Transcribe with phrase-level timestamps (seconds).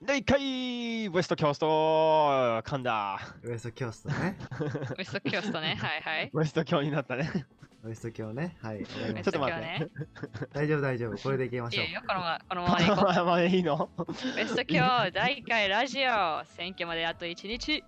[0.00, 3.18] 第1回ウエストキャスト噛んだ。
[3.42, 4.36] ウエストキョストね。
[4.96, 5.74] ウエストキョストね。
[5.74, 6.30] はいはい。
[6.32, 7.28] ウエスト教になったね。
[7.82, 8.56] ウエスト教ね。
[8.62, 8.82] はい。
[8.82, 9.88] わかりウエスましたちょっと待ってね。
[10.52, 11.18] 大丈夫大丈夫。
[11.18, 11.92] これでいきましょういい。
[11.92, 14.02] よ、このままこのままでいこまあいいのう。
[14.02, 16.44] ウエスト今日第1回ラジオ。
[16.44, 17.82] 選挙まであと1日。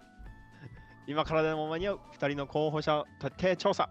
[1.06, 3.88] 今からでも間に合う2人の候補者徹底調査。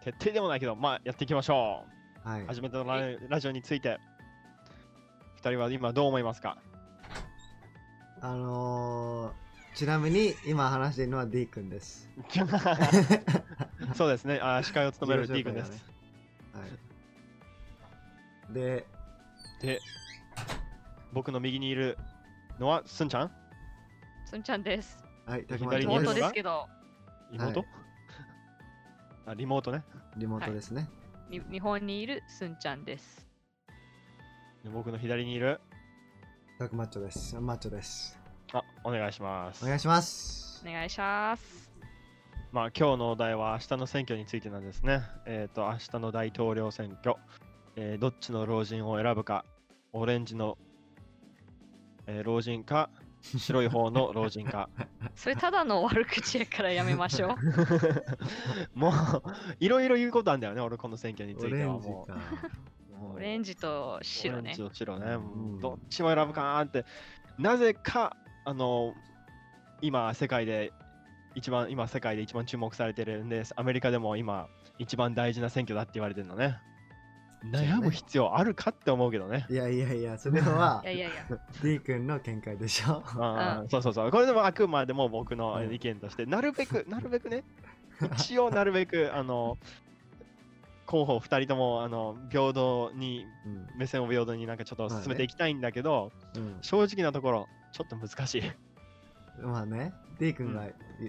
[0.00, 1.84] 徹底でもないけど、まあやっていきましょ
[2.24, 2.42] はい。
[2.44, 2.46] う。
[2.46, 3.98] 初めてのララジオについて、
[5.42, 6.56] 2人は今どう思いますか？
[8.20, 12.08] あのー、ちなみに今話しているのは D 君です。
[13.94, 15.70] そうですね、あ司会を務める D 君です。
[16.52, 16.60] は
[18.50, 18.54] い。
[18.54, 18.86] で、
[19.60, 19.80] で、
[21.12, 21.96] 僕の右にいる
[22.58, 23.30] のはすんちゃん？
[24.26, 25.02] すんちゃんです。
[25.26, 26.66] はい、左にいるのが妹ですけど、
[27.30, 27.66] 妹、は
[29.26, 29.84] あリモートね。
[30.16, 30.88] リモートですね。
[31.30, 33.26] に日本にいるすんちゃんです。
[34.64, 35.60] で僕の左にいる、
[36.58, 37.36] たくマッチョです。
[37.36, 38.18] マッチョです。
[38.52, 39.64] あ、お願いします。
[39.64, 40.60] お願いします。
[40.66, 41.70] お願いします。
[42.50, 45.02] まあ今日のお題は明日の選挙についてなんですね。
[45.24, 47.14] えっ、と、明日の大統領選挙、
[47.76, 49.44] えーどっちの老人を選ぶか、
[49.92, 50.58] オレンジの、
[52.08, 52.90] えー老人か、
[53.22, 54.68] 白い方の老人か。
[55.14, 57.36] それただの悪口やからやめましょう。
[58.76, 58.92] もう、
[59.60, 62.77] いろいろ言うことあるんだよね、俺この選挙についてオレンジはもう。
[63.14, 64.62] オレンジと白ねオレンジ。
[64.62, 65.16] と白ね、
[65.60, 66.84] どっちも選ぶかなって、
[67.38, 68.94] なぜか、あの、
[69.80, 70.72] 今、世界で
[71.34, 76.58] 一番、今、世界で一番注目されてるんで、アメリカでも今、一番大事な選挙だって言われてるのね。
[77.52, 79.46] 悩む必要あるかって思うけどね。
[79.48, 81.38] いやいやいや、それは いやいやいや。
[81.62, 83.04] D 君の見解でしょ？
[83.16, 84.10] あーそうそうそう。
[84.10, 87.44] これでもあくまでも僕のうん意見として、なるべく、なるべくね、
[88.16, 89.56] 一応なるべく、あの、
[90.88, 93.66] 候補2人ともあの平等に、うん。
[93.76, 96.56] 目線を平等になんかちょっと進めていきたいんだけど、うん。
[96.62, 98.42] 正直なところ、ちょっと難しい。
[99.42, 100.64] まあね、D 君が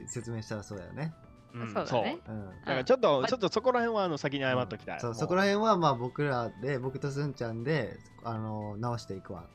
[0.08, 1.14] 説明したらそうだよね。
[1.54, 2.46] うんそうだねうん。
[2.46, 5.00] だからちょっと、まちょっとそこら辺はあの先に謝っときたい。
[5.00, 9.46] そうそこら辺はまあ僕らで僕とすんちゃんであの直していくわ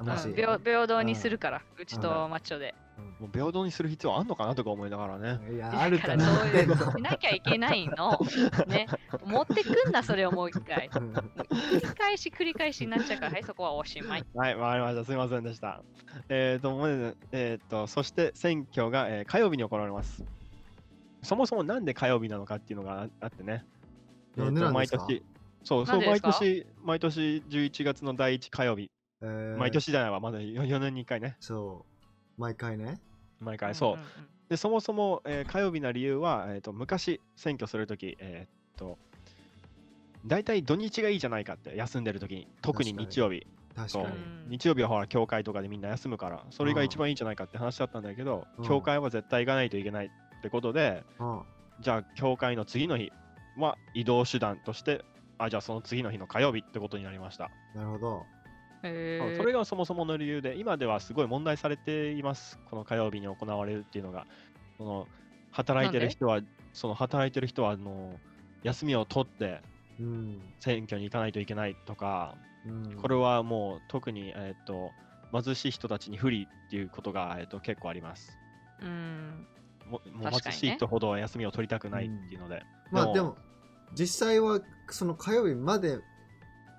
[0.00, 2.74] うんもし、平平等にするから、うちとマッチョで。
[3.20, 5.40] もう平等にする必要あんのかなとか思いながらね。
[5.52, 8.18] いやだあるからそういうしなきゃいけないの。
[8.66, 8.86] ね。
[9.24, 10.90] 持ってくんな、それをもう一回。
[10.94, 14.24] うん繰り返し繰り返しになっちゃうから、はい、そこはおしまい。
[14.34, 15.04] はい、わかりました。
[15.04, 15.82] すみませんでした。
[16.28, 20.24] えっ、と、もうねえっ、と、そして選挙が、えー火曜日に行われます。
[21.22, 23.64] そもそもなんで火曜日なのかっていうのがああってね。
[24.36, 24.98] なんでなんですか？
[24.98, 25.24] 毎年、
[25.62, 28.90] そう、そう、毎年、毎年11月の第1火曜日、
[29.22, 31.93] えー毎年じゃないわ、まだ 4, 年に1回ね、そう
[32.38, 33.00] 毎回ね。
[33.40, 33.96] 毎回、そう。
[33.96, 34.02] んん。
[34.02, 34.04] ん
[34.48, 38.98] で、そもそも、えー火曜日な理由は、えー、と昔、選挙するとき、えっ、と、
[40.26, 43.46] 大体土日がいいじゃないかって、休んでるときに、特に日曜日。
[43.74, 44.04] 確かに。
[44.04, 44.08] う。
[44.10, 48.64] ん日曜日はほら、教会とかでみんな休むから、それが一番いいんじゃないかって話だったんだけど、うん。
[48.64, 51.42] 教会は絶対行かないといけないってことで、うん。
[51.80, 53.10] じゃあ、教会の次の日
[53.56, 55.04] は移動手段として、
[55.38, 57.50] あ、じゃあその次の日の火曜日ってことになりました。
[57.74, 58.26] なるほど
[58.84, 64.26] へーそれがそもそもの理由で、今ではすごい問題されています、この火曜日に行われるっていうのが。
[64.76, 65.06] その
[65.52, 66.40] 働いてる人は、
[66.72, 68.18] その働いてる人はあの
[68.62, 69.60] 休みを取って
[70.00, 72.36] うん選挙に行かないといけないとか、
[72.66, 74.90] うんこれはもう特に、えっと
[75.32, 78.36] 貧しい人たちに不利っていうことが、えっと結構あります。
[78.80, 79.46] うん。
[79.86, 82.62] も貧しい人ほど休みを取りたくないっていうので。
[82.90, 83.36] まあでも
[83.92, 85.98] 実際はその火曜日まで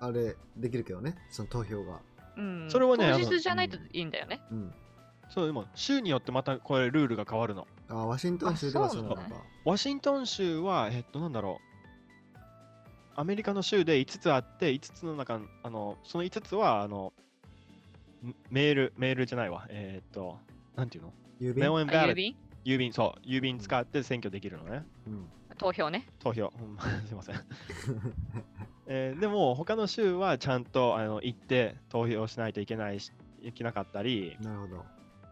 [0.00, 2.00] あれできるけどねその投票が
[2.36, 4.40] うん、それはね当日じゃないといいんだよね。
[4.50, 4.74] うん
[5.28, 7.66] そうでも州によってまたこれルールが変わるの。
[7.88, 12.38] あワシントン州ではあそうなのかなんだワシントン州は、えっと、なんだろう。
[13.16, 17.12] アメリカの州で5つあって、5つの中、あのその5つは、あの、
[18.24, 19.66] んメール、メールじゃないわ。
[19.70, 20.38] えっと、
[20.76, 21.12] なんていうの？
[21.40, 21.64] 郵便？
[21.64, 22.36] ン郵便？
[22.64, 24.84] 郵便、そう、郵便使って選挙できるのね。
[25.06, 25.26] うん
[25.58, 26.06] 投票ね。
[26.20, 26.52] 投票。
[26.60, 27.36] うん すいません。
[28.86, 34.84] えーでも、他の州はちゃんとあの行って投票しないといけないし、いけなかったり、なるほど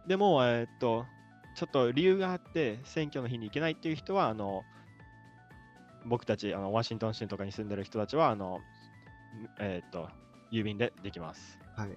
[0.06, 1.06] でも、えーっと、
[1.54, 4.64] ちょっと理由があって、選挙の日に行けないっていう人は、あの、
[6.04, 8.60] 僕たち、あのワシントン州とかに住んでる人たちは、あの、
[9.58, 10.08] えーっと、
[10.50, 11.58] 郵便でできます。
[11.76, 11.96] はい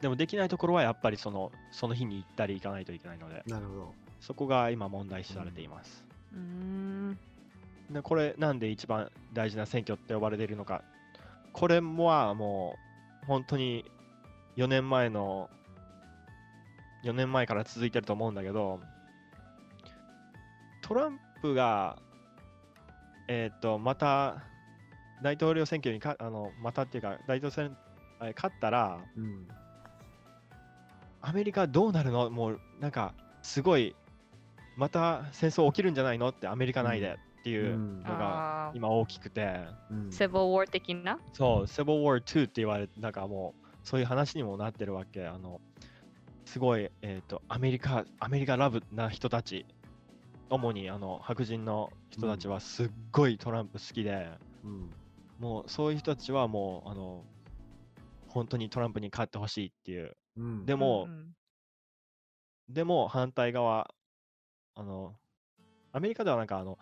[0.00, 6.04] でも、できないところは、やっぱりその、その日に行ったり行かないといけないので、なるほどそこが今問題視されています。
[6.32, 7.18] うーん。
[7.92, 10.82] でこれ、なんで一番大事な選挙って呼ばれているのか。
[11.52, 12.76] これはも
[13.22, 13.84] う、本当に
[14.56, 15.50] 4年前の、
[17.04, 18.80] 4年前から続いてると思うんだけど、
[20.82, 21.98] トランプが、
[23.28, 24.42] えっ、と、また、
[25.22, 27.76] 大統領選挙にか、あの、またっていうか、大統領選、
[28.20, 29.48] え勝ったら、うん。
[31.22, 32.28] アメリカどうなるの？
[32.30, 33.94] もうなんかすごい
[34.76, 36.28] また戦争起きるんじゃないの？
[36.28, 40.08] ってアメリカ内でっていうのがあ今大きくて、うん。
[40.10, 41.18] ーセブルウォー的な？
[41.32, 45.26] そう、セブルウォー2って言われて、なんかもうそういう話にもなってるわけ。
[45.26, 45.60] あの
[46.44, 49.66] すごい、えっ、と、アメリカ、アメリカラブな人たち、
[50.50, 54.28] 主にあの白人の人たちはすっごいトランプ好きで、
[54.62, 54.90] うん。
[55.40, 57.24] もうそういう人たちはもう、あの、
[58.28, 60.16] 本当にトランプに勝ってほしいっていう。
[60.36, 60.64] うん。
[60.64, 61.32] でも、うん。
[62.68, 63.92] でも反対側、
[64.74, 65.16] あの、
[65.92, 66.78] アメリカではなんかあの、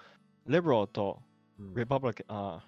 [0.47, 1.21] レブロと
[1.59, 1.75] うん。
[1.75, 2.65] レパブリカン、あ。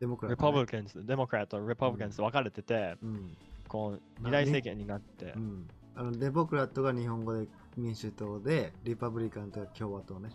[0.00, 0.52] デモクラレットね。
[0.52, 3.36] パブリカンズ、デモクラット、レパブリカンズ分かれてて、うん。
[3.68, 5.32] こうあ二大ね政権になって。
[5.36, 5.68] う、ん。
[5.94, 7.46] あのデモクラットが日本語で
[7.76, 10.30] 民主党でリパブリカンと共和党ね。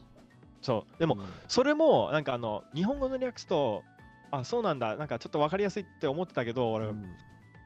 [0.61, 1.17] そう、でも、
[1.47, 3.83] それもなんかあの日本語の略すと、
[4.31, 7.03] あ、そうなんだ、なんかちょっと分かりやすいって思ってたけど、俺、うん。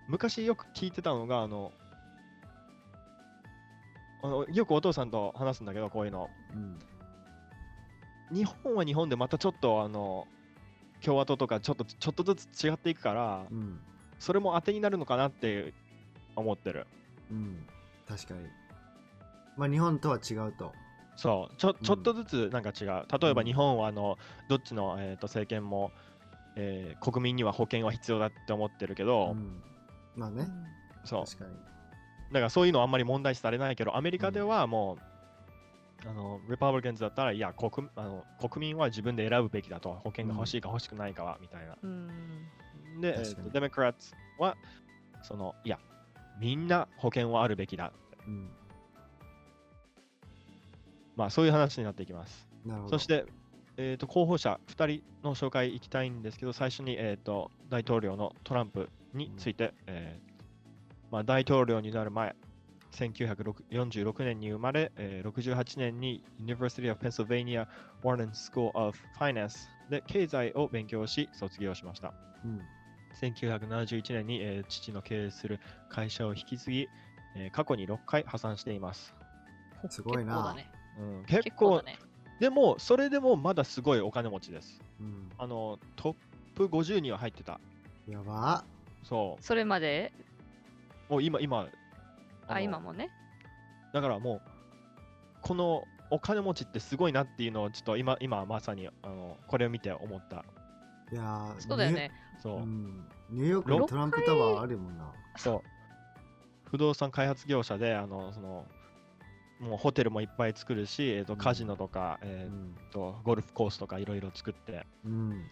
[0.08, 1.72] 昔よく聞いてたのが、あの、
[4.24, 6.30] あのよくお父さんと話すんだけど、こういうの。
[6.54, 6.80] うん
[8.32, 10.28] 日本は日本でまたちょっとあの
[11.04, 13.80] 共和党とかちょっとちょっとずつ違っていくから、うん。
[14.20, 15.74] それも当てになるのかなって
[16.36, 16.88] 思ってる。
[17.30, 17.66] うん。
[18.08, 18.48] 確かに。
[19.58, 20.74] まあ日本とは違うと。
[21.16, 21.76] そう、ちょん。
[21.76, 23.06] ちょっとずつなんか違う。
[23.22, 23.48] 例えばうん。
[23.48, 24.18] 日本はあの
[24.50, 25.92] どっちの、えー、と政権も、
[26.56, 29.62] えー国民には保険は必要だって思ってるけど、うん。
[30.16, 30.48] まあね。
[31.04, 31.26] そう。
[31.26, 35.15] だからそういうのはあんまり問題視されないけど、アメリカではもう、
[36.08, 41.78] あの、レパブリカンズだったら、いや国あの、国民は自分で選ぶべきだと、保険が欲しいか欲しくないかは、みたいな。
[41.82, 42.08] うん
[43.02, 44.56] で、えとデモクラッツは、
[45.24, 45.80] その、いや、
[46.40, 47.92] みんな保険はあるべきだ。
[48.28, 48.50] うん
[51.16, 52.48] まあ、そういう話になっていきます。
[52.66, 53.26] なるほどそして、
[53.78, 60.36] えー、と候補者2人の紹介いきたいんですけど、最初に、えー、と大統領のトランプについて、えー
[61.12, 62.36] まあ、大統領になる前、
[62.96, 67.68] 1946年に生まれ、えー68年に University of Pennsylvania
[68.04, 72.14] Warren School of Finance で経済を勉強し、卒業しました。
[72.44, 72.62] うん
[73.22, 75.60] 1971年に、えー父の経営する
[75.90, 76.90] 会社を引き継ぎ、
[77.36, 79.14] えー過去に6回破産しています。
[79.90, 80.72] すごいな結構だね。
[80.98, 82.00] うん、結構ね。
[82.40, 84.82] でも、それでもまだすごいお金持ちです。
[85.00, 86.16] うんあの、トッ
[86.56, 87.60] プ50には入ってた。
[88.08, 88.64] やば
[89.04, 90.12] そそれまで、
[91.10, 91.14] う。
[91.14, 91.68] もう今、今、
[92.48, 93.10] あ、の今もね。
[93.94, 94.42] だからもう、
[95.42, 100.44] このお金持ちってすごいなっていうのを、ちょっと今、今まさにあのこれを見て思った。
[101.12, 102.12] いやーそうだよね。
[102.42, 102.58] そう。
[102.58, 106.70] うんニューヨークにトランプタワーあるもんなそう。
[106.70, 108.66] 不動産開発業者で、あの、その、
[109.60, 115.44] もうホテルもいっぱい作るし、えーとうんカジノとか、うえーんとゴルフコースとかいろいろ作って、うん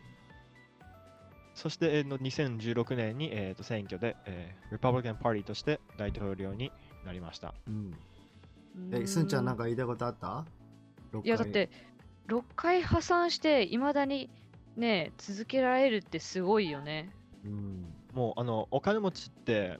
[1.53, 6.71] そして、えーの2016年に、えーと選挙で、えー、リパブリカンパーティーとして大統領に
[7.05, 7.53] なりました。
[7.67, 7.93] うん
[8.75, 10.45] うえすんちゃんなんか言いたいことあった？
[11.23, 11.69] いやだって
[12.27, 14.31] 6回破産していまだに
[14.75, 17.11] ね続けられるってすごいよね。
[17.45, 19.79] うんもう、あの、お金持ちって、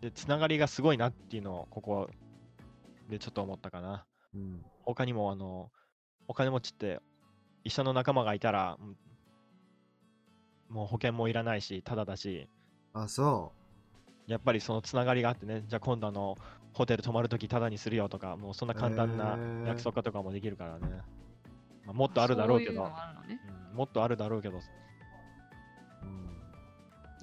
[0.00, 2.10] でつながりがすごいなっていうのを、ここ
[3.08, 4.04] でちょっと思ったかな。
[4.34, 5.70] うん他にも、あの、
[6.28, 7.00] お金持ちって、
[7.62, 8.96] 医者の仲間がいたら、うん
[10.74, 12.48] もう保険もいらないし、ただだし、
[12.94, 13.52] あそ
[14.26, 16.36] やっぱりそのつながりがあってね、じゃあ今度あの、
[16.72, 19.38] ホテル泊まるときただにするよとか、もうそんな簡単な
[19.68, 21.00] 約束とかもできるからね。
[21.86, 22.72] まあ、もっとあるだろうけど。
[22.72, 23.40] そういうのがあるのね。
[23.48, 24.60] うんもっとあるだろうけど、う
[26.02, 26.06] う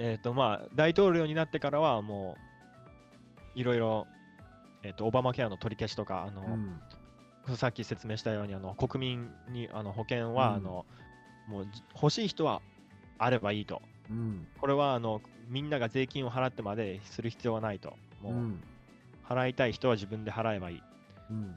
[0.03, 0.05] ん。
[0.05, 2.36] えっ、とまあ、大統領になってからはも
[3.55, 4.05] う、いろいろ、
[4.84, 6.41] えっ、と、オバマケアの取り消しとか、あの、
[7.50, 7.58] うん。
[7.58, 10.55] さっき説明したように、あの国民にあの保険は、うん。
[10.55, 10.86] あの
[11.48, 12.62] もうじ欲しい人は
[13.24, 13.82] あればいいと。
[14.10, 14.48] うん。
[14.60, 17.94] これはあのみんなが税金を払ってまでする必要はないと。
[18.22, 18.63] もう、うん。
[19.28, 20.84] 払いたい人は自分で払えばいい。
[21.30, 21.56] うん。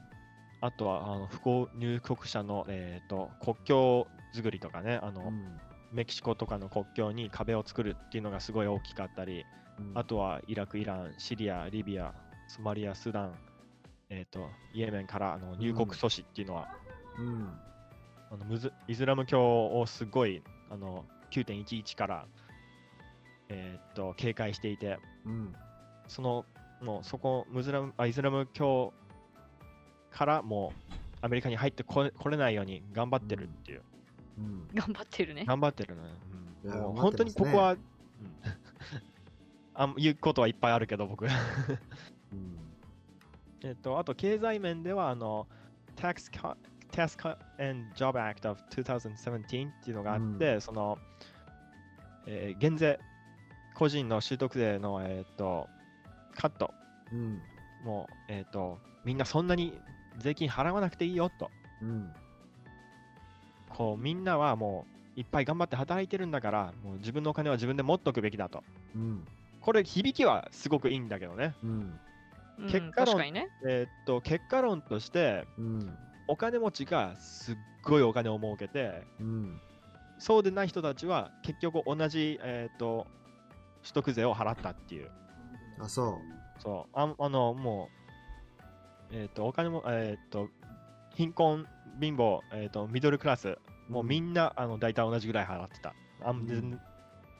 [0.61, 4.99] あとはあの不幸入国者の、えー、と国境作りとかね。
[5.01, 5.59] あの、うん。
[5.91, 9.45] メキシコとかの国境に壁を作るっていうのがすごい大きかったり、
[9.79, 9.97] うん。
[9.97, 12.13] あとはイラク、イラン、シリア、リビア、
[12.47, 13.33] ソマリア、スーダン、
[14.09, 16.69] えー、とイエメンからあの入国阻止っていうのは、
[17.17, 17.49] うん。
[18.31, 21.05] あのムズイスラム教をすごいあの
[21.43, 22.25] 9.11から、
[23.49, 25.53] えーっと警戒していて、うん。
[26.07, 26.45] その
[26.81, 28.93] もうそこムズラムあイスラム教
[30.11, 33.81] からもうアメリカに入ってこれ来れないように頑張ってるっていう、
[34.37, 34.67] うん。
[34.73, 35.45] 頑張ってるね。
[35.45, 36.01] 頑張ってるね、
[36.65, 36.71] うん。
[36.71, 37.79] もう本当にここは、うん。
[39.73, 41.25] あん言うことはいっぱいあるけど僕。
[41.25, 41.31] うん。
[43.63, 45.47] えっとあと経済面ではあの
[45.95, 46.29] Tax
[46.95, 50.97] Cut and Job Act of 2017っていうのがあって、その、
[52.25, 52.99] えー減税、
[53.73, 55.69] 個人の所得税の、えーっと
[56.35, 56.73] カット
[57.11, 57.41] うん
[57.85, 59.79] もう、えっ、と、みんなそんなに
[60.17, 61.51] 税金払わなくていいよと。
[61.81, 62.11] うん。
[63.69, 68.63] こう、みんなはもう、いっぱい頑張って働いてるんだから、もう自分のお金は自分で持っとくべきだと。
[68.95, 69.23] うん。
[69.61, 71.53] これ、響きはすごくいいんだけどね。
[71.63, 71.99] うん。
[72.57, 73.49] うん結果論確かにね。
[73.67, 75.97] えっ、と、結果論として、うん。
[76.27, 79.61] お金持ちがすっごいお金を儲けて、うん。
[80.17, 83.07] そうでない人たちは結局同じ、えっ、と、
[83.81, 85.11] 取得税を払ったっていう。
[85.79, 86.19] あ、そ
[86.59, 87.89] そう、ああの、も
[89.11, 90.49] う、えっ、と、お金も、えっ、と、
[91.13, 91.67] 貧困、
[91.99, 93.59] 貧乏、えっ、と、ミドルクラス、う。
[93.89, 95.93] もうみんな、あの、大体同じぐらい払ってた。
[96.23, 96.79] あうん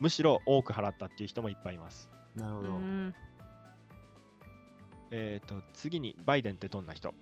[0.02, 2.10] むしろ多く払ったっていう人もいっぱいいます。
[2.36, 2.70] うなるほど。
[2.74, 3.16] ん。
[5.12, 7.14] えっ、と、次に、バイデンってどんな人？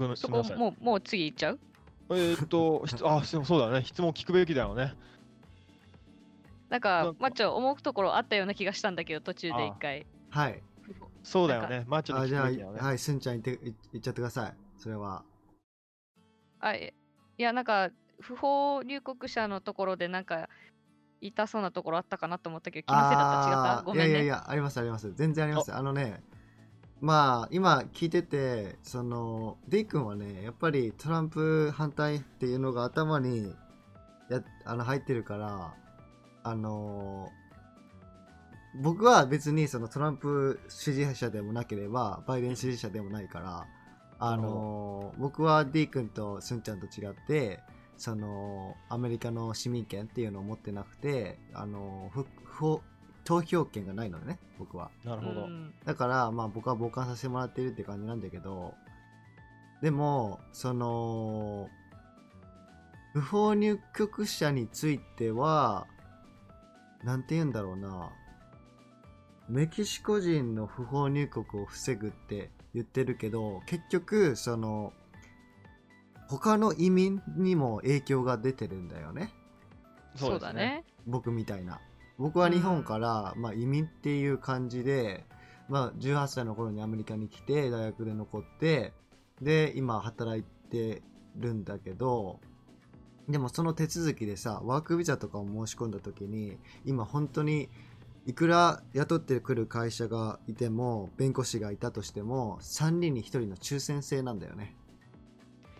[0.00, 0.56] ごめん、すそみません。
[0.56, 1.60] こもうもう次行っちゃう？
[2.10, 3.84] えっ、と、 質あ、そうそうだね。
[3.84, 4.94] 質問聞くべきだよね。
[6.70, 10.06] なんか、かまあちょ、思うところあったような気がしたんだけど、途中で一回。
[10.30, 10.62] はい。
[11.22, 11.84] そうだよね。
[11.86, 12.80] まあちょっとあ、じゃあ、聞くべきだよね。
[12.80, 14.54] はい、すんちゃん言って、い言っちゃってください。
[14.78, 15.22] それは。
[16.60, 16.94] あ、い
[17.36, 17.90] いや、なんか、
[18.20, 20.48] 不法入国者のところで、なんか、
[21.20, 23.50] 痛そうなところあったかなと思ったけど、気のせいだった？
[23.50, 23.82] 違った？
[23.84, 24.10] ごめんね。
[24.10, 25.12] いやいやいや、ありますあります。
[25.14, 25.74] 全然あります。
[25.74, 26.22] あのね、
[27.00, 33.54] まあ、今聞いてて、その、デイ君はね、やっぱりトランプ反対っていうのが頭に
[34.30, 35.74] やあの入ってるから、
[36.42, 37.28] あの
[38.80, 43.66] 僕は別にそのトランプ支持者でもなければ、バイデン支持者でもないから、
[44.18, 47.60] あの僕は D 君とスンちゃんと違って、
[47.96, 52.82] そのアメリカの市民権っていうのを持ってなくて、あの不不法
[53.30, 54.90] 投票権がないのね、僕は。
[55.04, 55.44] なるほど。
[55.44, 58.74] うんだから、まあ僕は傍観させてもらってるって感じなんだけど、
[59.82, 61.68] でも、その、
[63.12, 65.86] 不法入国者については、
[67.04, 68.10] なんて言うんだろうな、
[69.48, 74.92] メキシコ人の不法入国を防ぐって言ってるけど、結局、その、
[76.28, 79.32] 他の移民にも影響が出てるんだよね。
[80.16, 80.84] そうだね。
[81.06, 81.80] 僕みたいな
[82.20, 85.24] 僕は日本から、まあ、移民っていう感じで、
[85.70, 88.92] まあ、18歳の頃にアメリカに来て大学で残って
[89.40, 91.02] で今働いて
[91.36, 92.38] るんだけど
[93.26, 97.70] でもその手続きでさワークビザとかを申し込んだ時に今本当に
[98.26, 104.76] いくら雇ってくる会社がいても弁護士がいたとしても3人に1人の抽選制なんだよね。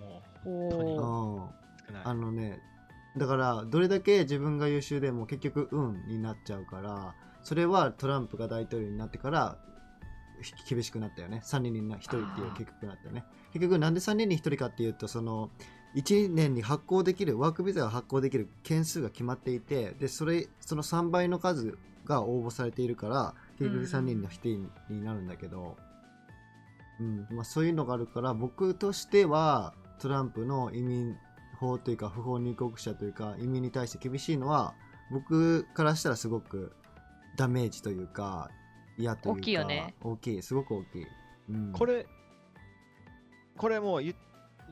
[0.00, 1.50] もお
[1.90, 1.96] うん。
[2.02, 2.62] あのね
[3.16, 9.58] だからどれだけ自分が優秀でも結局運になっちゃうからそれはトランプが大統領になってから
[10.42, 11.42] ひ厳しくなったよね。
[11.44, 13.24] 3人に1人っていう結局なったよね。
[13.52, 15.50] 結局なんで3人に1人かっていうとその
[15.96, 25.76] 1年に発行できるワークビザが発行できる件数が決まっていてでそれその3倍の数が応募されているから結局3人の1人になるんだけど、
[27.00, 27.26] うん。
[27.30, 31.16] まあ、そういうのがあるから僕としてはトランプの移民
[31.60, 34.74] 法というか不法入国者というか移民に対して厳しいのは
[35.10, 36.72] 僕からしたらすごく
[37.36, 38.50] ダメージというか
[38.96, 39.94] 嫌というか大きいよね。
[40.00, 40.42] 大きい。
[40.42, 41.06] すごく大きい、
[41.50, 42.06] うん、これ、
[43.56, 44.14] これもう言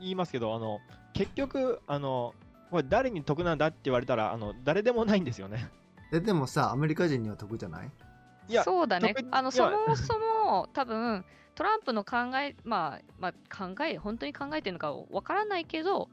[0.00, 0.80] 言いますけど、あの
[1.12, 2.34] 結局あの、
[2.70, 5.68] これ誰に得なんだって言われたら、あの誰でもないんですよね。
[6.12, 7.90] えでもさアメリカ人には得じゃない？
[8.48, 9.14] いや、そうだね。
[9.30, 16.08] あのそもそも多分トランプの考え、まあ、まあ、考え、本当に考えてるのかわからないけど、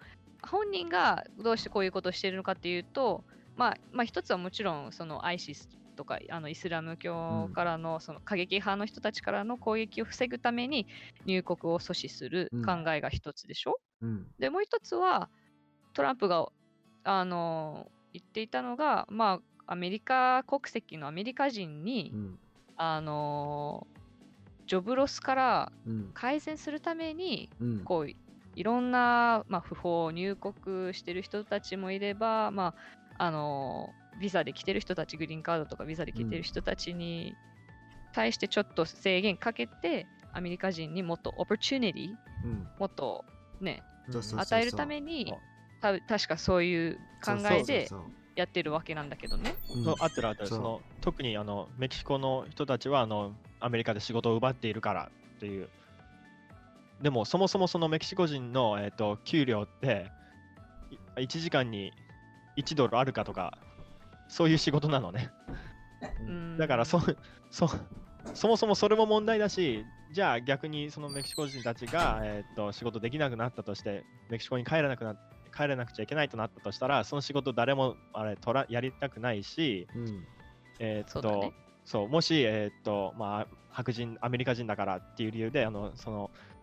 [0.45, 3.23] 本人がどうしてこういうことをしているのかっていうと、
[3.55, 10.85] まあ、まあ、一つはもちろん、その ISIS とかあのイスラム教からのその過激派の人たちからの攻撃を防ぐために
[11.25, 14.27] 入国を阻止する考えが一つでしょ、うん。
[14.37, 15.29] でもう一つは
[15.93, 16.47] トランプが
[17.05, 22.39] あの言っていたのが、まあ、アメリカ国籍のアメリカ人に、うん。
[22.77, 23.87] あの
[24.67, 26.11] ジョブロスからうん。
[26.13, 27.79] 改善するためにうん。
[27.85, 28.09] こう
[28.55, 32.73] いろんな、まあ、不法入国してる人たちもいれば、ま
[33.17, 37.35] あ、あのビザで来てる人たちグリーンカードとかビザで来てる人たちに
[38.13, 42.09] 対してちょっと制限かけて、アメリカ人にもっとオプチュニティ
[42.45, 43.25] うんもっと
[43.59, 45.33] ね与えるために
[45.81, 47.89] た確かそういう考えで
[48.35, 49.55] やってるわけなんだけどね。
[49.67, 55.69] そうそう合ってる合ってるその特にあのメキシコの人たちはあのアメリカで仕事を奪っているからっていう
[57.01, 60.11] でもそもそもそのメキシコ人の、えー、と給料って
[61.17, 61.91] い1時間に
[62.57, 63.57] 1ドルあるかとか
[64.27, 65.29] そういう仕事なのね。
[66.21, 66.57] うん。
[66.57, 66.99] だからそ
[67.51, 67.69] そ
[68.33, 75.15] そもそもそれも問題だしじゃあ逆にそのメキシコ人たちが、えー、と仕事できなくなったとしてメキシコに帰らなくな
[75.55, 80.25] 帰らなくちゃいけないとなったとしたらその仕事誰もあれ取らやりたくないし、うん。
[80.79, 81.53] えーっと、
[81.85, 86.54] そうもし、えーっとまあ、白人、アメリカ人だからっていう理由で、あのそのい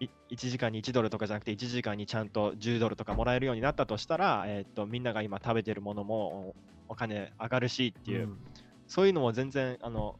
[0.00, 6.54] 1時間に1ドルとかじゃなくて、1時間にちゃんと10ドルとかもらえるようになったとしたら、えーっとみんなが今食べてるものもお
[6.88, 8.38] お金上がるしっていう、ん。
[8.86, 10.16] そういうのも全然あの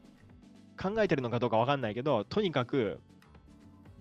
[0.81, 3.01] 考えてるのかどうかわかんないけど、とにかく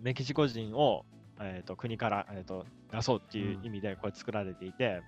[0.01, 1.05] メキシコ人を、
[1.39, 5.01] えー、と国から、えー、と出そうっていう意味でこれ作られていて、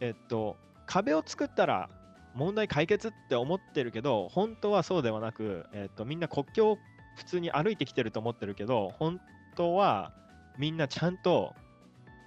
[0.00, 0.56] えっ、と、
[0.86, 1.88] 壁を作ったら
[2.34, 6.78] 問題解決って思ってるけど、本当はそうではなく、えっ、と、みんな国境を
[7.16, 9.20] 普通に歩いてきてると思ってるけど、本
[9.56, 10.12] 当は
[10.58, 11.54] みんなちゃんと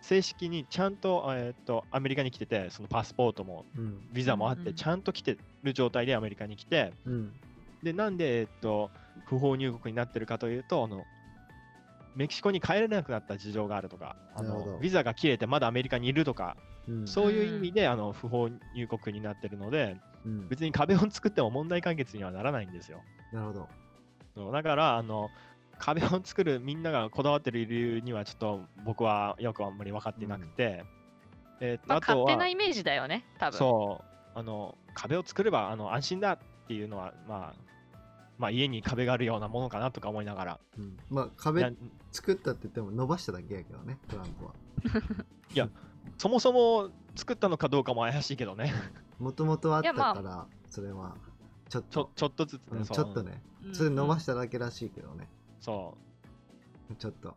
[0.02, 4.08] 正式にちゃんと,、えー、とアメリカに来てて、そのパスポートもうん。
[4.14, 7.34] ビザもあって、ちゃんと来てる状態でアメリカに来て、うん。
[7.84, 8.92] で、なんで、えっと、
[9.26, 11.04] 不法入国になってるかというと、あの
[12.16, 16.56] メキシコに帰れなくなった事情があるとか、あのビザが切れてまだアメリカにいるとか、
[16.88, 17.08] うん。
[17.08, 20.48] そういう意味であの不法入国になってるので、うん。
[20.48, 23.02] 別に壁を作っても問題解決にはならないんですよ。
[23.34, 23.70] なるほど
[24.40, 25.30] そうだから、あの
[25.78, 30.86] 壁を作るみんながこだわってる理由にはちょっと僕はよくあんまり分かってなくて、
[31.60, 33.58] えーとまあ、あとは勝手なイメージだよね、多分。
[33.58, 37.54] そうあの壁を作ればあの安心だっていうのは、まあ、
[38.38, 40.98] まあ家に壁があるようなものかなとか思いながら、うん。
[41.10, 41.72] まあい壁や
[42.14, 44.54] 作ったって言っても伸ばしただけやけどねトランプは。
[46.18, 48.74] そもそも作ったのかどうかも怪しいけどね、
[49.20, 51.16] もともとあったからそれは
[51.68, 53.42] ちょっちょとちょっとずつね、うんちょっとね。
[53.44, 55.28] うんそれ伸ばしただけらしいけどね
[55.60, 55.98] そ
[56.90, 56.96] う。
[56.96, 57.36] ちょっと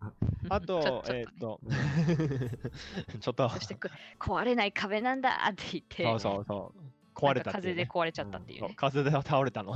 [0.48, 8.68] あと、ちょえーっとと、 ちょっと、そしてく壊れない壁なんだって言って、そうそうそう、壊れた風で壊れちゃったっていうね。
[8.68, 9.74] そう風で倒れたの。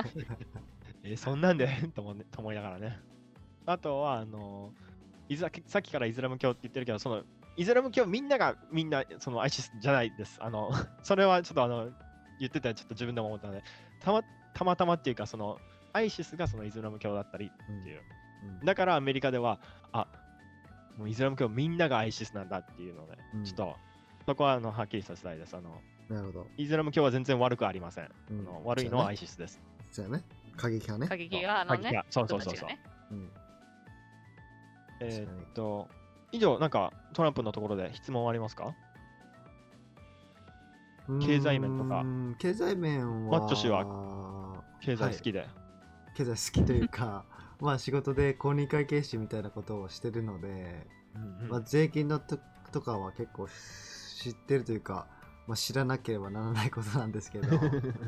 [1.04, 2.98] え、そんなんでと思,、ね、と思いながらね。
[3.66, 4.72] あとは、あの
[5.28, 7.22] イザさっきからイスラム教って言ってるけど、その
[7.56, 10.38] イスラム教みんながみんなそのアイシスじゃないです。
[10.40, 10.70] あの
[11.02, 11.90] それはちょっとあの
[12.38, 13.62] 言ってたらちょっと自分でも思ったので、
[14.00, 14.22] たま
[14.54, 15.58] たまたまっていうか、その
[15.92, 18.00] アイシスがそのイスラム教だったりっていう。
[18.60, 18.64] うん。
[18.66, 19.58] だからアメリカでは、
[19.92, 20.06] あ
[20.96, 23.44] もうイスラム教みんながアイシスなんだっていうので、うん。
[23.44, 23.76] ちょっと
[24.26, 25.56] そこはあのはっきりさせたいです。
[25.56, 26.46] あのなるほど。
[26.56, 28.08] イスラム教は全然悪くありません。
[28.30, 28.40] うん。
[28.40, 29.60] あの悪いのはアイシスです。
[29.90, 30.24] そうやね。
[30.56, 31.08] 過激派ね。
[31.08, 32.02] 過激側のね。
[32.10, 32.68] そうそうそうそう。
[32.68, 33.14] ねう。
[33.14, 33.30] ん。
[35.02, 35.88] えーっと、
[36.30, 38.74] 以上、なんかトランプのところで質問ありますか？
[41.22, 42.02] 経済面とか。
[42.02, 43.84] うーん経済面はマッチョ氏は
[44.80, 45.48] 経済好きで。
[46.14, 47.24] 経済好きというか
[47.60, 52.38] まあ仕事で公認会計士みたいなことをしてるので、うんうんまあ、税金のと
[52.72, 55.06] とかは結構知ってるというか、
[55.46, 57.48] まあ、知らなければならないことなんですけど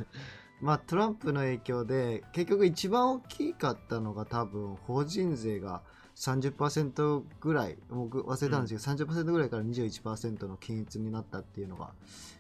[0.61, 5.83] まあトランプの影響で結局一番大きかったのが多分法人税が
[6.17, 11.91] 30%ぐらい僕忘れたんですけど、30%ぐらいから21%の均一になったっていうのが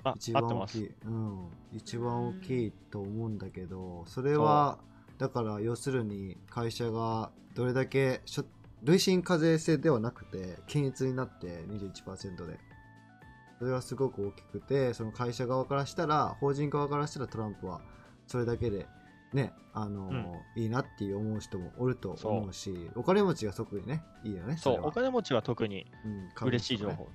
[0.05, 0.91] あ、一番大きい、。
[1.07, 1.39] うん、
[1.73, 4.79] 一番大きいと思うんだけどそれは
[5.19, 8.45] だから要するに会社がどれだけしょ
[8.83, 12.59] 累進課税制ではなくて均一になって21%で。
[13.59, 17.81] それはすごく大きくてその会社側からしたら法人側からしたらトランプは
[18.27, 18.89] それだけで
[19.33, 27.09] ねあのいいなっていう思う人もおると思うしお金持ちが即にねいいよねそう、お金持ちは特にうん嬉しい情報。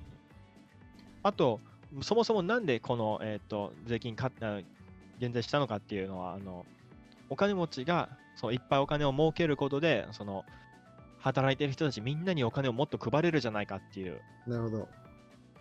[1.24, 1.60] あと、
[2.02, 4.60] そもそもなんでこの、えー、と税金かあ
[5.20, 6.66] 減税したのかっていうのは、あの
[7.30, 10.46] お金持ちがそういっぱいお金を儲けることで、その
[11.20, 14.88] 働いてる人たちみんなにお金をもっと配れるじゃないかっていう、なるほど。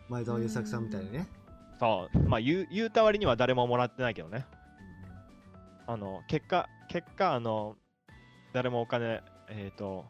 [0.08, 1.26] 前澤友作さんみたいにね。
[1.80, 2.18] そう。
[2.28, 4.46] まあ言う言うた割には誰ももらってないけどね。
[5.86, 7.76] あの結果、結果、あの
[8.52, 10.06] 誰もお金、えっ、と、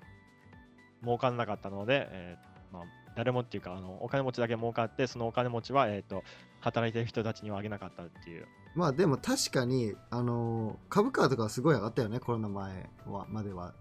[1.03, 2.83] 儲からなかったので、えーまあ、
[3.17, 6.23] 誰もっていうかあの、お金持ちだけ儲かって、そのお金持ちは、えっ、と、
[6.61, 8.47] 働いてる人たちにはあげなかったっていう。
[8.75, 13.75] まあでも確かに、あのー株価とかはすごい上がったよね、コロナ前はまでは。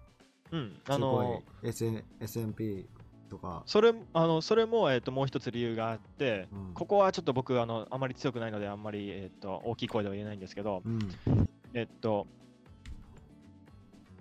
[0.52, 2.88] うん、あの、い SN S&P
[3.28, 3.62] とか。
[3.66, 11.48] それあのそれも、えー、ともう一つ理由があって、うんここはちょっと僕あの、あまり強くないので、あんまり、えー、と大きい声では言えないんですけど、うん。
[11.74, 12.26] えっと、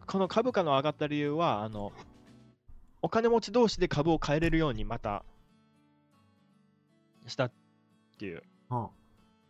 [0.05, 1.91] この株価の上がった理由は、あの、
[3.01, 5.23] お金持ち同士で株を買えれるようにまた
[7.27, 7.51] したっ
[8.17, 8.41] ていう、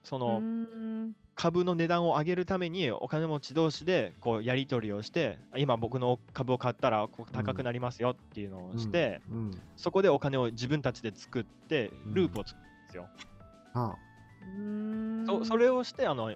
[0.04, 0.44] その
[1.36, 9.52] 株の値段を上げるためにお金持ち同士でこうやり取りをして、今僕の株を買ったらこう高くなりますよっていうのあをして、うん。
[9.76, 13.10] そこでお金を自分たちで作って、ループを作るんですよ。
[13.74, 13.98] は
[14.42, 15.26] うーん。
[15.26, 16.34] そそれをしてあの、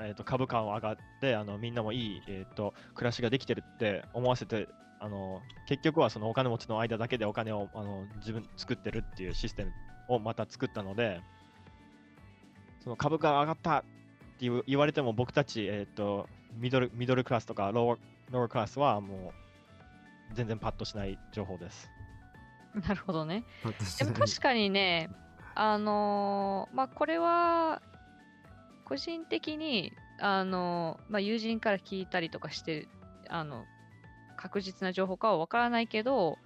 [0.00, 4.68] えー、と株価を上がってあのみんなもいい、えー、と暮らしができてるって思わせて
[5.00, 9.72] あの結局はそのお金持ちの間だけでお金をあの自分作ってるっていうシステム
[10.08, 11.20] をまた作ったので
[12.82, 13.84] その株価が上がった
[14.38, 16.28] 言う言われても僕たち、えっ、と、
[16.58, 17.96] ミドル、ミドルクラスとかローワ
[18.30, 19.32] ロークラスはも
[20.30, 21.88] う全然パッとしない情報です。
[22.86, 23.44] なるほどね。
[23.98, 25.10] でも確かにね、
[25.54, 27.80] あのーまあこれは
[28.86, 32.88] 個人的に、あのーまあ、友人から聞いたりとかして、
[33.28, 33.64] あの
[34.36, 36.38] 確実な情報かはわからないけど、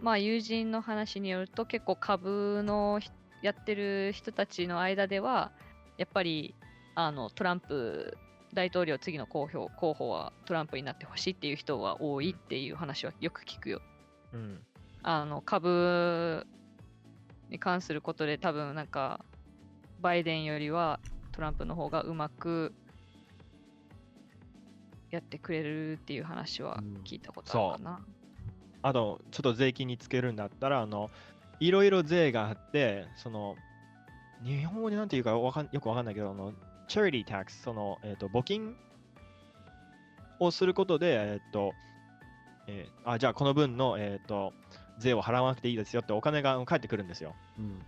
[0.00, 3.10] まあ友人の話によると結構株のひ
[3.42, 5.52] やってる人たちの間では、
[5.98, 6.56] やっぱり
[6.96, 8.18] あのトランプ
[8.54, 13.80] 大統領次の候補候補はトランプになってほしいっていう人は多いっていう話はよく聞くよ。
[14.32, 14.60] うん。
[15.04, 16.44] あの株
[17.50, 19.24] に関することで多分なんか
[20.00, 20.98] バイデンよりは
[21.38, 22.74] トランプの方がうまく
[25.12, 28.00] やってくれるっていう話はうん聞いたことあるかな。
[28.82, 31.10] あと、ちょっと税金につけるんだったら、あの、
[31.60, 33.54] いろいろ税があって、その、
[34.42, 36.52] 日本語でなんていうかわかんよくわかんないけど、あの、
[36.88, 38.74] チャリティータックス、その、えっ、と、募金
[40.40, 41.72] をすることで、えっ、と、
[42.66, 44.54] えーあ、じゃあこの分の、えっ、と、
[44.98, 47.36] 税を払わなくていいですよってお金が返ってくるんですよ。
[47.60, 47.80] うん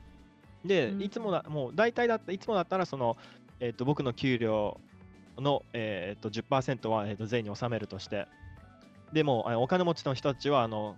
[0.65, 3.17] で、うんいつもだ、もう大体だった、いつもだったら、その、
[3.61, 4.81] えっ、と、僕の給料
[5.39, 8.27] の、えっ、と、10%は、えー、と税に納めるとして、
[9.13, 10.97] でも、お金持ちの人たちは、あの、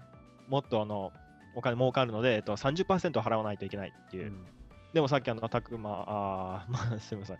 [0.48, 1.12] もっと、あの、
[1.54, 4.28] お金儲かるので、えっ、と、30%払わないといけないっていう。
[4.28, 4.46] うん
[4.92, 7.38] でもさっき、あの、たくま、あー まあ、すみません。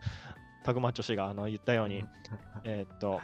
[0.65, 2.05] たくま女子があの言ったように、
[2.65, 3.21] えっ、と、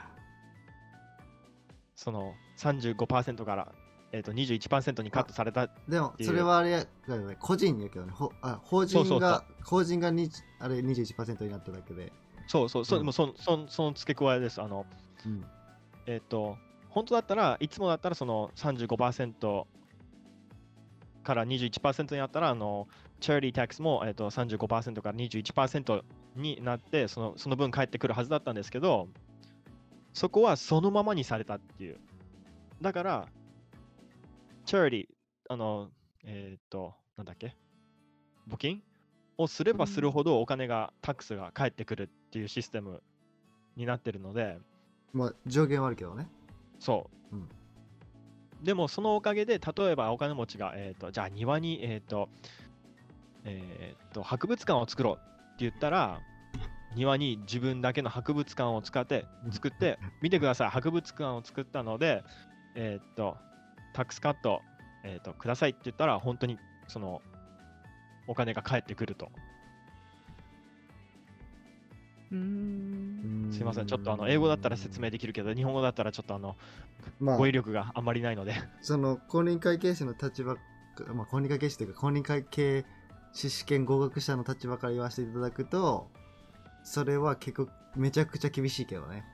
[1.95, 3.73] その35%から、
[4.13, 7.37] えー、と21%にカットされたでもそれはあれやだよね。
[7.39, 12.13] 個人やけどねほあ法人が法人がにあれ21%になっただけで、
[12.47, 13.05] そうそう、そううん。
[13.05, 14.61] もうそそそその付け加えです。
[14.61, 14.87] あの、
[15.27, 15.45] うん。
[16.07, 16.57] えっ、と、
[16.89, 19.65] 本当だったらいつもだったらその35%
[21.23, 22.89] から21%になったら、あの、
[23.21, 26.03] チャリティータックスも、えー、と35%から21%
[26.37, 29.09] になってその、その分返ってくるはずだったんですけど、
[30.15, 31.99] そこはそのままにされたっていう。
[32.81, 33.29] だから、
[34.69, 35.89] チャリティー、あの、
[36.25, 37.57] えっ、と、なんだっけ
[38.51, 38.83] 募金
[39.39, 43.03] をすればするほどお金が、タックスが返ってくるっていうシステム
[43.77, 44.59] になってるので、
[45.15, 46.29] まあ上限はあるけどね。
[46.81, 47.37] そう。
[47.37, 47.49] うん。
[48.63, 52.29] でもそのおかげで、例えばお金持ちが、えっ、と、じゃあ庭に、えっ、と、
[53.45, 55.25] えっ、と、博物館を作ろうって
[55.61, 56.21] 言ったら、
[56.95, 62.23] 庭に自分だけの博物館を使って、作って、見てください、博物館を作ったので、
[62.75, 63.39] えっ、と、
[63.99, 64.63] タックスカット、
[65.03, 66.57] えっ、と、くださいって言ったら、本当に、
[66.87, 67.21] その、
[68.29, 69.29] お金が返ってくると。
[72.31, 73.49] うーん。
[73.51, 76.57] すいません、ちょっとあの、英語だったら説明できるけど、日本語だったらちょっとあの、
[77.19, 78.55] まあ語彙力があんまりないので。
[78.83, 80.57] その公認会計士の立場
[81.13, 82.85] まあ公認会計士というか公認会計
[83.33, 86.09] 士試験合格者の立場から言わせていただくと
[86.85, 89.25] それは結構めちゃくちゃ厳しいけどね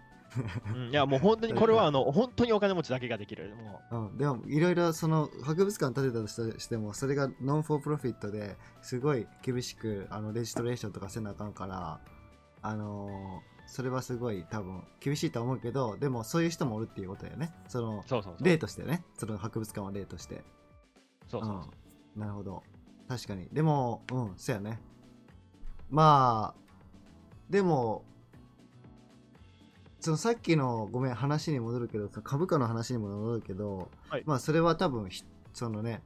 [0.75, 0.91] うん。
[0.91, 3.55] いや、もう本当にこれはあの、本当にお金持ちだけができる。
[3.91, 4.15] もう。
[4.15, 12.01] ん、でもいろいろその博物館建てたとしてもそれがノンフォープロフィットですごい厳しくあのレジストレーションとかせなあかんから
[12.63, 17.53] あのーそれはすごい多分厳しいとは思うけどでもそういう人もおるっていうことだよね。
[17.69, 18.05] その。
[18.41, 19.05] 例としてね。
[19.17, 20.43] その博物館は例として。
[21.27, 21.71] そうそうそう。
[22.17, 22.63] うん、なるほど。
[23.09, 23.49] 確かに。
[23.53, 24.81] でもうんそうやね。
[25.91, 26.75] まあ
[27.51, 28.05] でも
[30.05, 34.23] そのさっきのごめん話に戻るけど株価の話にも戻るけど、はい。
[34.27, 36.03] まあそれは多分ひそのね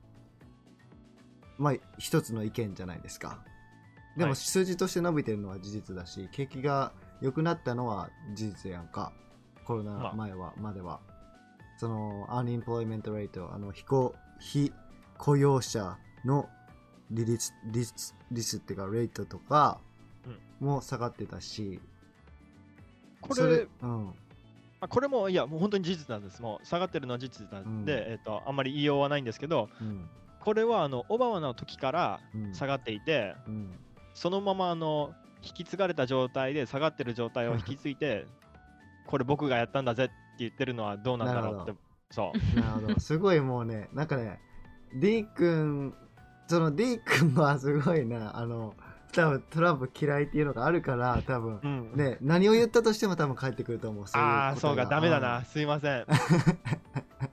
[1.58, 3.40] まあ一つの意見じゃないですか。
[4.16, 4.36] でもはい。
[4.36, 9.12] 数字として伸びてるのは事実だし景気が良くなったのは事実やんか。
[9.64, 11.00] コロナ前は、までは。
[11.76, 14.72] そのアンインプロイメントレートあの非雇非
[15.16, 16.48] 雇用者の
[17.10, 19.80] 利率率率っていうかレートとか
[20.60, 21.97] も下がってたし、そ
[23.20, 24.12] これ、うんま
[24.82, 26.40] あ、これも、いや、もう本当に事実なんです。
[26.40, 30.08] もう下がってるのは事実なんで、うんえっ、と、あんまり言いようはないんですけど、うん
[30.40, 33.70] これはあの、オバマの時からうん下がっていて、うん
[34.14, 38.26] そのままあの、引き継がれた状態で下がってる状態を引き継いで、
[39.06, 41.78] これ僕がやったんだぜって言ってるのはどうなんだろうって。
[42.10, 42.60] そう。
[42.60, 44.40] なるほどすごいもうねなんかね
[44.94, 45.94] D 君
[46.46, 48.74] その D 君はすごいなあの
[49.12, 51.60] 多分トランプ嫌いっていうのがあるから多分。
[51.62, 51.92] うん。
[51.94, 54.04] ね何を言ったとしても多分返ってくると思う。
[54.12, 55.44] ああ、そうか、ダメだうな。
[55.44, 56.06] すいません。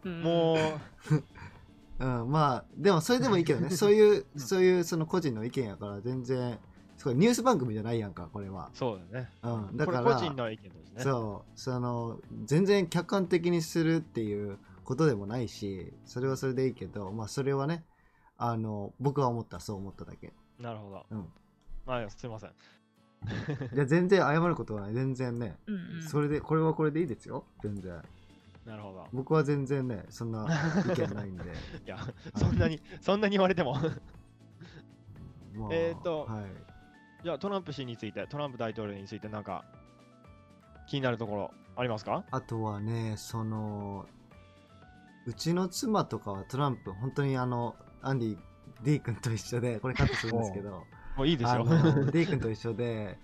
[0.06, 0.22] うん。
[0.22, 0.56] も
[2.00, 2.06] う。
[2.06, 3.70] ん、まあでもそれでもいいけどね。
[3.76, 6.60] そういうそういうその個人の意見やから全然
[6.98, 8.70] すごいニュース番組じゃないやんかこれは。
[8.74, 9.30] う、、そうだね。
[9.44, 11.04] うん、だこかられ個人の意見ですね。
[11.04, 11.60] そう。
[11.60, 17.84] その全然客観的にするっていうことでもないしそれはそれでいいけどまあそれはね
[18.38, 19.60] あの僕は思った。
[19.60, 20.34] そう思っただけ。
[20.60, 21.06] なるほど。
[21.10, 21.18] うん。
[21.20, 21.26] ま
[21.88, 22.50] あ、すいません。
[23.74, 26.02] いや全然謝ることはない全然ね、うんうん。
[26.04, 27.46] それでこれはこれでいいですよ。
[27.64, 28.02] 全然。
[28.66, 29.08] なるほど。
[29.14, 30.48] 僕は全然ねそんな
[30.86, 31.44] 意見ないんで。
[31.86, 31.98] いや、
[32.36, 33.74] そんなに、そんなに言われても。
[35.56, 36.46] まあえーとはい。
[37.24, 39.66] じゃあトランプ氏について、トランプ大統領についてなんか
[40.88, 42.24] 気になるところありますか？
[42.30, 44.06] あとはねその
[45.26, 48.38] うちの妻とかはトランプ本当にあのアンディ
[48.84, 50.84] D 君と一緒でこれカットするんですけど
[51.18, 51.62] もういいですよ。
[51.62, 53.18] あの D 君と一緒で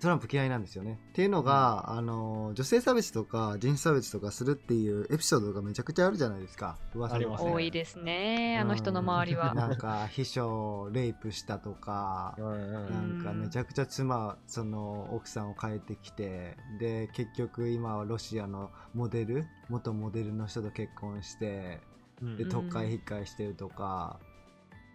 [0.00, 0.98] トランプ嫌いなんですよね。
[1.10, 6.78] っていうのが、あの女性差別とか人種差別とかするっていうエピソードがめちゃくちゃあるじゃないですか。
[6.94, 7.52] 噂ありますね。
[7.52, 9.54] 多いですね、あの人の周りは。
[9.54, 21.80] なんか秘書をレイプしたとかうんうんなんかめちゃくちゃ妻その奥さんを変えてきてで結局今はロシアのモデル元モデルの人と結婚して
[22.22, 22.50] うんでうん。
[22.50, 24.20] 特会引っかえしてるとか、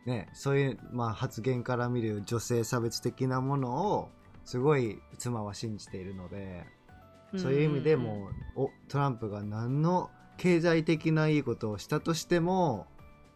[0.06, 4.10] ね、そういう、まあ、発言から見る女性差別的なものを
[4.44, 6.66] すごい妻は信じているので、
[7.38, 12.88] そういう意味でもおトランプが何の経済的ないいことをしたとしても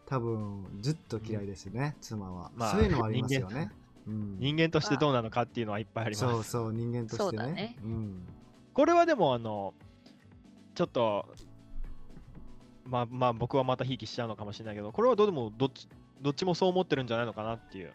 [0.06, 3.70] 多分ずっと嫌いですよね、妻は、まあそういうのはありますよね。
[4.06, 4.36] うん。
[4.38, 6.20] 人間としてどうなのかっていうのはいっぱいあります。
[6.20, 7.52] そうそう人間としてね。
[7.52, 7.76] ね。
[7.82, 8.22] うん、
[8.74, 9.74] これはでもあの
[10.74, 11.26] ちょっと
[12.84, 15.88] まあまあ僕はまたひいきしちゃうのかもしれないけどこれはどうでもどっち
[16.20, 17.92] どっちもそう思ってるんじゃないのかなっていう。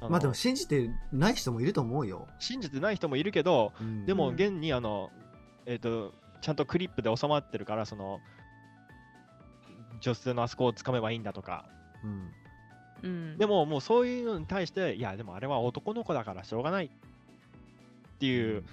[0.00, 4.06] まあでも信じてない人もいると思うよ、信じてない人もいるけどうん。
[4.06, 5.10] でもうん現にあの、
[5.64, 8.20] えっ、とちゃんとクリップで収まってるからその
[10.00, 11.64] 女性のあそこをつかめばいいんだとか。
[12.04, 12.32] うん。
[13.02, 16.88] うん、でももうそういうのに対していやでもあれは男の子だからしょうがないっ
[18.18, 18.64] ていう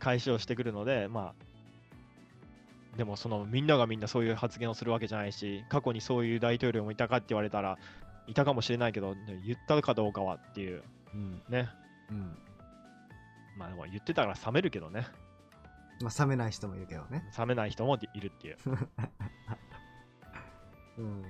[0.00, 1.47] 返しをしてくるのでまあ
[2.96, 7.78] でもそのみんながみんなそういう発言をするわけじゃないし過去にそういう大統領もいたかって言われたら
[8.26, 9.14] いたかもしれないけど
[9.46, 10.82] 言ったかどうかはっていう
[11.14, 11.42] うん。
[11.48, 11.68] ね。
[12.10, 12.36] うん。
[13.56, 15.06] まあでも言ってたから冷めるけどね。
[16.00, 18.58] まあ冷めない人もいるけどね、冷めない人もいるっていう。
[20.98, 21.22] うん、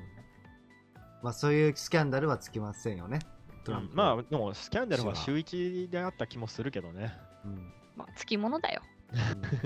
[1.23, 3.21] まあそういうスキャンダルはつきませんよね
[3.65, 3.97] トランプ。
[3.99, 5.15] はまあでもスキャンダルは。
[5.15, 7.17] 週一であった気もするけどね。
[7.45, 7.73] うん。
[7.97, 8.83] まあ、つきものだよ。
[9.13, 9.17] う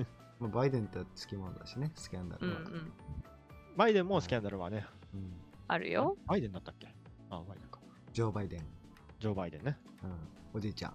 [0.00, 0.07] ん
[0.42, 2.92] まあ、バイデンってつきものだしねスキャンダルは、うんうん。
[3.76, 4.85] バイデンもスキャンダルはね。
[5.14, 5.33] うん。
[5.68, 6.16] あるよ。
[6.26, 6.88] バイデンだったっけ？
[7.31, 7.78] あバイデンか。
[8.12, 8.66] ジョー・バイデン、
[9.20, 9.78] ジョー・バイデンね。
[10.02, 10.11] うん、
[10.55, 10.94] おじいちゃん。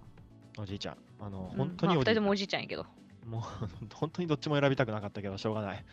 [0.59, 0.97] おじいちゃん。
[1.21, 1.57] あのうん。
[1.57, 2.11] 本当におじいちゃん。
[2.11, 2.85] まあ二人ともおじいちゃんやけど。
[3.25, 3.41] もう
[3.95, 5.85] 本当にどっちも選びたくなかったけどしょうがない。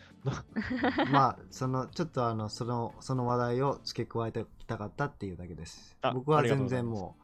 [1.11, 5.97] まあそのちょっとあのそのその話題を付け加えてきたかったっていうだけです。
[6.01, 7.17] あ僕は全然も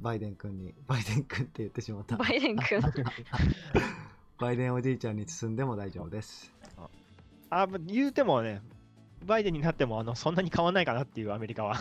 [0.00, 2.16] うバイデン君にバイデン君って言ってしまった。
[2.16, 2.82] バイデン君。
[4.42, 6.52] バイデンおじいちゃんに進んでも大丈夫です。
[7.48, 8.60] あま言うてもね
[9.24, 11.76] バイデンになってもあのそんなに変わんないかなっていうアメリカは。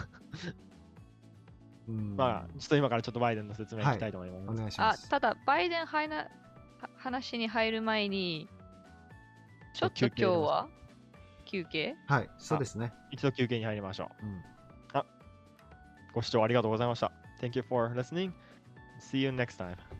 [1.89, 2.15] うん。
[2.15, 3.85] まあちょっと今からちょっとバイデンの説明い。
[3.85, 6.29] きたいと思います、お願いしまあ、すただ、バイデンはなは
[6.97, 8.47] 話に入る前に、
[9.73, 10.67] ちょっと今日は
[11.45, 11.95] 休憩？
[12.05, 12.93] はいそうですね。
[13.09, 14.25] 一度休憩に入りましょう。
[14.25, 14.41] うん。
[16.13, 17.11] ご視聴ありがとうございました。
[17.41, 18.31] Thank you for listening.
[18.99, 19.90] See you next time